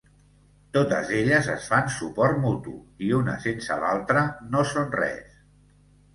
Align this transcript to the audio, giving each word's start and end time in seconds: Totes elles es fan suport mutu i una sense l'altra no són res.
Totes 0.77 1.11
elles 1.17 1.49
es 1.55 1.67
fan 1.73 1.91
suport 1.97 2.39
mutu 2.47 2.73
i 3.09 3.11
una 3.19 3.37
sense 3.45 3.79
l'altra 3.85 4.27
no 4.57 4.67
són 4.73 4.91
res. 4.99 5.39